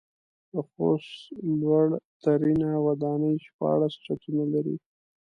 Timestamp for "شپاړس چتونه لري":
3.45-4.75